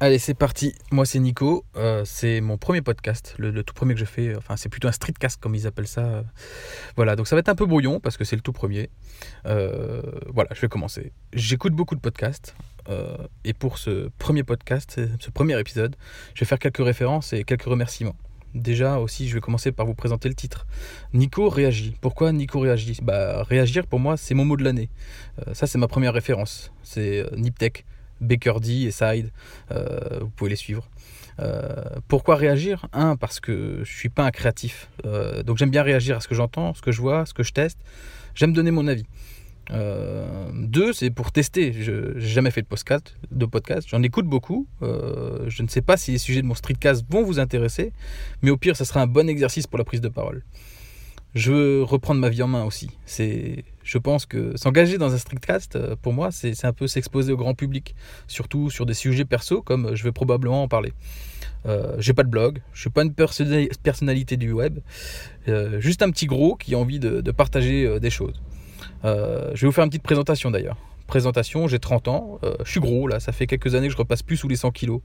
Allez, 0.00 0.18
c'est 0.18 0.34
parti. 0.34 0.74
Moi, 0.90 1.06
c'est 1.06 1.20
Nico. 1.20 1.64
Euh, 1.76 2.02
c'est 2.04 2.40
mon 2.40 2.58
premier 2.58 2.82
podcast, 2.82 3.36
le, 3.38 3.62
tout 3.62 3.74
premier 3.74 3.94
que 3.94 4.00
je 4.00 4.04
fais. 4.04 4.34
Enfin, 4.36 4.56
c'est 4.56 4.68
plutôt 4.68 4.88
un 4.88 4.92
streetcast, 4.92 5.40
comme 5.40 5.54
ils 5.54 5.68
appellent 5.68 5.86
ça. 5.86 6.24
Voilà, 6.96 7.14
donc 7.14 7.28
ça 7.28 7.36
va 7.36 7.40
être 7.40 7.48
un 7.48 7.54
peu 7.54 7.64
brouillon 7.64 8.00
parce 8.00 8.16
que 8.16 8.24
c'est 8.24 8.34
le 8.34 8.42
tout 8.42 8.52
premier. 8.52 8.90
Euh, 9.46 10.02
voilà, 10.26 10.50
je 10.52 10.60
vais 10.60 10.68
commencer. 10.68 11.12
J'écoute 11.32 11.74
beaucoup 11.74 11.94
de 11.94 12.00
podcasts. 12.00 12.56
Euh, 12.88 13.16
et 13.44 13.54
pour 13.54 13.78
ce 13.78 14.10
premier 14.18 14.42
podcast, 14.42 15.00
ce 15.20 15.30
premier 15.30 15.58
épisode, 15.58 15.94
je 16.34 16.40
vais 16.40 16.46
faire 16.46 16.58
quelques 16.58 16.84
références 16.84 17.32
et 17.32 17.44
quelques 17.44 17.62
remerciements. 17.62 18.16
Déjà 18.52 18.98
aussi, 18.98 19.28
je 19.28 19.34
vais 19.34 19.40
commencer 19.40 19.70
par 19.70 19.86
vous 19.86 19.94
présenter 19.94 20.28
le 20.28 20.34
titre. 20.34 20.66
Nico 21.12 21.48
réagit. 21.48 21.96
Pourquoi 22.00 22.32
Nico 22.32 22.58
réagit? 22.58 22.98
Bah, 23.00 23.44
réagir 23.44 23.86
pour 23.86 24.00
moi, 24.00 24.16
c'est 24.16 24.34
mon 24.34 24.44
mot 24.44 24.56
de 24.56 24.64
l'année. 24.64 24.90
ça, 25.52 25.68
c'est 25.68 25.78
ma 25.78 25.88
première 25.88 26.12
référence. 26.12 26.72
C'est 26.82 27.24
Niptech. 27.36 27.86
Baker 28.20 28.54
D 28.60 28.82
et 28.82 28.90
Side, 28.90 29.30
euh, 29.70 30.20
vous 30.20 30.30
pouvez 30.30 30.50
les 30.50 30.56
suivre. 30.56 30.88
Euh, 31.40 31.84
pourquoi 32.08 32.36
réagir? 32.36 32.86
Un, 32.92 33.16
parce 33.16 33.40
que 33.40 33.80
je 33.82 33.92
suis 33.92 34.08
pas 34.08 34.24
un 34.24 34.30
créatif. 34.30 34.88
Euh, 35.04 35.42
donc 35.42 35.58
j'aime 35.58 35.70
bien 35.70 35.82
réagir 35.82 36.16
à 36.16 36.20
ce 36.20 36.28
que 36.28 36.34
j'entends, 36.34 36.74
ce 36.74 36.82
que 36.82 36.92
je 36.92 37.00
vois, 37.00 37.26
ce 37.26 37.34
que 37.34 37.42
je 37.42 37.52
teste. 37.52 37.78
J'aime 38.34 38.52
donner 38.52 38.70
mon 38.70 38.86
avis. 38.86 39.04
deux, 40.54 40.92
c'est 40.92 41.10
pour 41.10 41.32
tester. 41.32 41.72
Je 41.72 42.14
n'ai 42.14 42.20
jamais 42.20 42.50
fait 42.50 42.62
de 42.62 42.66
podcast. 42.66 43.16
De 43.30 43.46
podcast. 43.46 43.88
J'en 43.90 44.02
écoute 44.02 44.26
beaucoup. 44.26 44.66
je 44.80 45.62
ne 45.62 45.68
sais 45.68 45.82
pas 45.82 45.96
si 45.96 46.12
les 46.12 46.18
sujets 46.18 46.42
de 46.42 46.46
mon 46.46 46.54
streetcast 46.54 47.04
vont 47.10 47.22
vous 47.22 47.38
intéresser, 47.38 47.92
mais 48.42 48.50
au 48.50 48.56
pire, 48.56 48.76
ça 48.76 48.84
sera 48.84 49.00
un 49.00 49.06
bon 49.06 49.28
exercice 49.28 49.66
pour 49.66 49.78
la 49.78 49.84
prise 49.84 50.00
de 50.00 50.08
parole. 50.08 50.44
Je 51.34 51.50
veux 51.50 51.82
reprendre 51.82 52.20
ma 52.20 52.28
vie 52.28 52.42
en 52.42 52.48
main 52.48 52.64
aussi. 52.64 52.90
C'est 53.06 53.64
je 53.84 53.98
pense 53.98 54.26
que 54.26 54.56
s'engager 54.56 54.98
dans 54.98 55.14
un 55.14 55.18
streetcast, 55.18 55.76
euh, 55.76 55.94
pour 56.00 56.12
moi, 56.12 56.30
c'est 56.32 56.64
un 56.64 56.72
peu 56.72 56.86
s'exposer 56.86 57.32
au 57.32 57.36
grand 57.36 57.54
public, 57.54 57.94
surtout 58.26 58.70
sur 58.70 58.86
des 58.86 58.94
sujets 58.94 59.24
perso, 59.24 59.62
comme 59.62 59.86
euh, 59.86 59.94
je 59.94 60.02
vais 60.02 60.12
probablement 60.12 60.62
en 60.62 60.68
parler. 60.68 60.92
Euh, 61.66 61.94
j'ai 61.98 62.14
pas 62.14 62.24
de 62.24 62.28
blog, 62.28 62.60
je 62.72 62.80
suis 62.80 62.90
pas 62.90 63.02
une 63.02 63.14
personnalité 63.14 64.36
du 64.36 64.52
web, 64.52 64.80
juste 65.78 66.02
un 66.02 66.10
petit 66.10 66.26
gros 66.26 66.56
qui 66.56 66.74
a 66.74 66.78
envie 66.78 66.98
de, 66.98 67.20
de 67.20 67.30
partager 67.30 68.00
des 68.00 68.10
choses. 68.10 68.40
je 69.02 69.08
vais 69.60 69.66
vous 69.66 69.72
faire 69.72 69.84
une 69.84 69.90
petite 69.90 70.02
présentation 70.02 70.50
d'ailleurs 70.50 70.76
présentation, 71.14 71.68
j'ai 71.68 71.78
30 71.78 72.08
ans, 72.08 72.40
euh, 72.42 72.56
je 72.64 72.70
suis 72.72 72.80
gros 72.80 73.06
là, 73.06 73.20
ça 73.20 73.30
fait 73.30 73.46
quelques 73.46 73.76
années 73.76 73.86
que 73.86 73.92
je 73.92 73.96
repasse 73.96 74.24
plus 74.24 74.36
sous 74.36 74.48
les 74.48 74.56
100 74.56 74.72
kilos. 74.72 75.00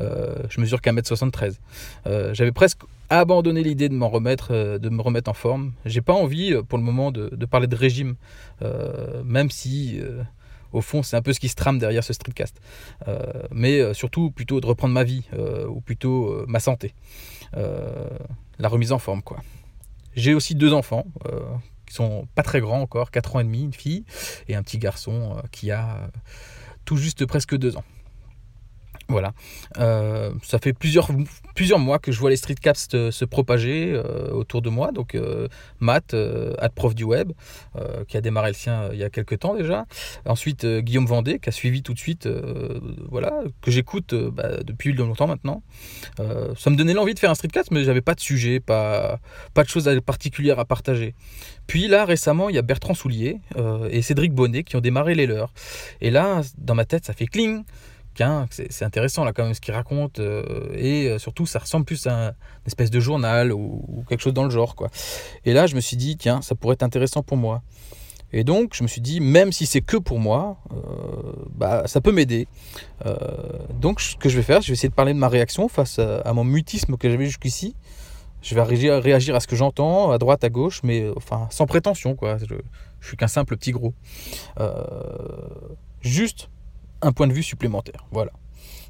Euh, 0.00 0.36
je 0.48 0.62
mesure 0.62 0.80
qu'un 0.80 0.92
mètre 0.92 1.06
73. 1.06 1.60
Euh, 2.06 2.32
j'avais 2.32 2.52
presque 2.52 2.80
abandonné 3.10 3.62
l'idée 3.62 3.90
de 3.90 3.94
m'en 3.94 4.08
remettre, 4.08 4.78
de 4.78 4.88
me 4.88 5.02
remettre 5.02 5.30
en 5.30 5.34
forme. 5.34 5.72
J'ai 5.84 6.00
pas 6.00 6.14
envie 6.14 6.54
pour 6.70 6.78
le 6.78 6.84
moment 6.84 7.12
de, 7.12 7.28
parler 7.44 7.66
de 7.66 7.76
régime, 7.76 8.14
même 9.24 9.50
si 9.50 10.00
au 10.72 10.80
fond 10.80 11.02
c'est 11.02 11.16
un 11.16 11.20
peu 11.20 11.34
ce 11.34 11.40
qui 11.40 11.50
se 11.50 11.54
trame 11.54 11.78
derrière 11.78 12.02
ce 12.02 12.14
streetcast. 12.14 12.58
mais 13.50 13.92
surtout 13.92 14.30
plutôt 14.30 14.62
de 14.62 14.66
reprendre 14.66 14.94
ma 14.94 15.04
vie, 15.04 15.24
ou 15.68 15.82
plutôt 15.82 16.46
ma 16.46 16.60
santé. 16.60 16.94
la 17.52 18.68
remise 18.68 18.92
en 18.92 18.98
forme 18.98 19.20
quoi. 19.20 19.36
J'ai 20.16 20.32
aussi 20.32 20.54
deux 20.54 20.72
enfants 20.72 21.04
sont 21.90 22.26
pas 22.34 22.42
très 22.42 22.60
grands 22.60 22.80
encore, 22.80 23.10
4 23.10 23.36
ans 23.36 23.40
et 23.40 23.44
demi, 23.44 23.62
une 23.62 23.72
fille, 23.72 24.04
et 24.48 24.54
un 24.54 24.62
petit 24.62 24.78
garçon 24.78 25.36
euh, 25.36 25.42
qui 25.50 25.70
a 25.70 25.96
euh, 25.96 26.06
tout 26.84 26.96
juste 26.96 27.26
presque 27.26 27.56
2 27.56 27.76
ans. 27.76 27.84
Voilà. 29.08 29.32
Euh, 29.78 30.32
ça 30.42 30.58
fait 30.58 30.72
plusieurs, 30.72 31.08
plusieurs 31.54 31.78
mois 31.78 31.98
que 31.98 32.12
je 32.12 32.18
vois 32.18 32.30
les 32.30 32.36
streetcasts 32.36 32.92
se, 32.92 33.10
se 33.10 33.24
propager 33.24 33.92
euh, 33.92 34.30
autour 34.30 34.62
de 34.62 34.70
moi. 34.70 34.92
Donc, 34.92 35.14
euh, 35.14 35.48
Matt, 35.80 36.14
prof 36.74 36.94
du 36.94 37.04
web, 37.04 37.32
qui 38.08 38.16
a 38.16 38.20
démarré 38.20 38.48
le 38.48 38.54
sien 38.54 38.90
il 38.92 38.98
y 38.98 39.04
a 39.04 39.10
quelques 39.10 39.40
temps 39.40 39.54
déjà. 39.54 39.86
Ensuite, 40.26 40.66
Guillaume 40.66 41.06
Vendée, 41.06 41.38
qui 41.38 41.48
a 41.48 41.52
suivi 41.52 41.82
tout 41.82 41.94
de 41.94 41.98
suite, 41.98 42.28
voilà, 43.10 43.32
que 43.60 43.70
j'écoute 43.70 44.14
bah, 44.14 44.62
depuis 44.64 44.92
longtemps 44.92 45.26
maintenant. 45.26 45.62
ça 46.18 46.70
me 46.70 46.76
donnait 46.76 46.94
l'envie 46.94 47.14
de 47.14 47.18
faire 47.18 47.30
un 47.30 47.34
streetcast, 47.34 47.70
mais 47.70 47.84
j'avais 47.84 48.00
pas 48.00 48.14
de 48.14 48.20
sujet, 48.20 48.60
pas, 48.60 49.18
pas 49.54 49.64
de 49.64 49.68
choses 49.68 49.90
particulières 50.04 50.58
à 50.58 50.64
partager. 50.64 51.14
Puis 51.66 51.88
là, 51.88 52.04
récemment, 52.04 52.48
il 52.48 52.54
y 52.54 52.58
a 52.58 52.62
Bertrand 52.62 52.94
Soulier 52.94 53.40
et 53.90 54.02
Cédric 54.02 54.32
Bonnet 54.32 54.64
qui 54.64 54.76
ont 54.76 54.80
démarré 54.80 55.14
les 55.14 55.26
leurs. 55.26 55.52
Et 56.00 56.10
là, 56.10 56.42
dans 56.58 56.74
ma 56.74 56.84
tête, 56.84 57.04
ça 57.04 57.12
fait 57.12 57.26
cling 57.26 57.64
c'est 58.50 58.84
intéressant 58.84 59.24
là 59.24 59.32
quand 59.32 59.44
même 59.44 59.54
ce 59.54 59.60
qu'il 59.60 59.74
raconte 59.74 60.18
euh, 60.18 60.70
et 60.74 61.08
euh, 61.08 61.18
surtout 61.18 61.46
ça 61.46 61.58
ressemble 61.58 61.84
plus 61.84 62.06
à 62.06 62.28
une 62.28 62.66
espèce 62.66 62.90
de 62.90 63.00
journal 63.00 63.52
ou, 63.52 64.04
quelque 64.08 64.20
chose 64.20 64.34
dans 64.34 64.44
le 64.44 64.50
genre 64.50 64.74
quoi. 64.74 64.88
Et 65.44 65.52
là 65.52 65.66
je 65.66 65.74
me 65.74 65.80
suis 65.80 65.96
dit 65.96 66.16
tiens 66.16 66.42
ça 66.42 66.54
pourrait 66.54 66.74
être 66.74 66.82
intéressant 66.82 67.22
pour 67.22 67.36
moi. 67.36 67.62
Et 68.34 68.44
donc 68.44 68.74
je 68.74 68.82
me 68.82 68.88
suis 68.88 69.00
dit 69.00 69.20
même 69.20 69.52
si 69.52 69.66
c'est 69.66 69.82
que 69.82 69.96
pour 69.96 70.18
moi, 70.18 70.58
euh, 70.72 71.32
bah 71.54 71.82
ça 71.86 72.00
peut 72.00 72.12
m'aider. 72.12 72.48
donc 73.80 74.00
ce 74.00 74.16
que 74.16 74.28
je 74.28 74.36
vais 74.36 74.42
faire, 74.42 74.62
je 74.62 74.68
vais 74.68 74.72
essayer 74.74 74.88
de 74.88 74.94
parler 74.94 75.12
de 75.12 75.18
ma 75.18 75.28
réaction 75.28 75.68
face 75.68 75.98
à, 75.98 76.32
mon 76.32 76.44
mutisme 76.44 76.96
que 76.96 77.10
j'avais 77.10 77.26
jusqu'ici. 77.26 77.74
Je 78.40 78.56
vais 78.56 78.62
réagir, 78.62 79.36
à 79.36 79.40
ce 79.40 79.46
que 79.46 79.54
j'entends 79.54 80.10
à 80.10 80.18
droite 80.18 80.42
à 80.44 80.48
gauche, 80.48 80.80
mais 80.82 81.08
enfin 81.16 81.46
sans 81.50 81.66
prétention 81.66 82.16
quoi. 82.16 82.38
Je, 82.38 82.54
je 83.00 83.06
suis 83.06 83.16
qu'un 83.16 83.28
simple 83.28 83.56
petit 83.56 83.72
gros. 83.72 83.94
juste 86.00 86.48
un 87.02 87.12
point 87.12 87.26
de 87.26 87.32
vue 87.32 87.42
supplémentaire. 87.42 88.06
Voilà. 88.10 88.32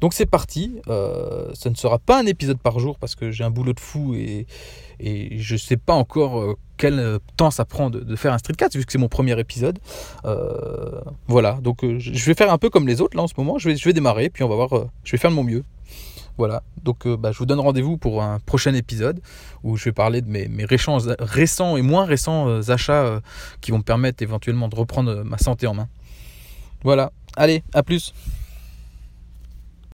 Donc 0.00 0.14
c'est 0.14 0.26
parti. 0.26 0.80
Euh, 0.88 1.50
ça 1.54 1.70
ne 1.70 1.74
sera 1.74 1.98
pas 1.98 2.20
un 2.20 2.26
épisode 2.26 2.58
par 2.58 2.78
jour 2.78 2.98
parce 2.98 3.14
que 3.14 3.30
j'ai 3.30 3.44
un 3.44 3.50
boulot 3.50 3.72
de 3.72 3.80
fou 3.80 4.14
et, 4.14 4.46
je 5.00 5.54
ne 5.54 5.58
sais 5.58 5.76
pas 5.76 5.94
encore 5.94 6.40
euh, 6.40 6.56
quel 6.76 7.18
temps 7.36 7.50
ça 7.50 7.64
prend 7.64 7.88
de, 7.90 8.16
faire 8.16 8.32
un 8.32 8.38
streetcast 8.38 8.76
vu 8.76 8.84
que 8.84 8.92
c'est 8.92 8.98
mon 8.98 9.08
premier 9.08 9.38
épisode. 9.38 9.78
Euh, 10.24 11.00
voilà. 11.26 11.58
Donc 11.62 11.80
je 11.82 12.24
vais 12.24 12.34
faire 12.34 12.52
un 12.52 12.58
peu 12.58 12.70
comme 12.70 12.86
les 12.86 13.00
autres 13.00 13.16
là 13.16 13.22
en 13.22 13.28
ce 13.28 13.34
moment. 13.36 13.58
Je 13.58 13.68
vais, 13.68 13.76
je 13.76 13.84
vais 13.84 13.92
démarrer 13.92 14.28
puis 14.30 14.44
on 14.44 14.48
va 14.48 14.54
voir. 14.54 14.88
je 15.04 15.12
vais 15.12 15.18
faire 15.18 15.30
de 15.30 15.36
mon 15.36 15.44
mieux. 15.44 15.64
Voilà, 16.36 16.62
donc 16.84 17.08
bah, 17.08 17.32
je 17.32 17.38
vous 17.38 17.46
donne 17.46 17.58
rendez-vous 17.58 17.96
pour 17.96 18.22
un 18.22 18.38
prochain 18.38 18.72
épisode 18.72 19.20
où 19.64 19.76
je 19.76 19.86
vais 19.86 19.92
parler 19.92 20.22
de 20.22 20.30
mes, 20.30 20.46
mes 20.46 20.64
récents, 20.64 20.98
récents 21.18 21.76
et 21.76 21.82
moins 21.82 22.04
récents 22.04 22.60
achats 22.68 23.20
qui 23.60 23.72
vont 23.72 23.78
me 23.78 23.82
permettre 23.82 24.22
éventuellement 24.22 24.68
de 24.68 24.76
reprendre 24.76 25.24
ma 25.24 25.36
santé 25.36 25.66
en 25.66 25.74
main. 25.74 25.88
Voilà, 26.84 27.10
Allez, 27.36 27.62
à 27.72 27.82
plus 27.82 28.12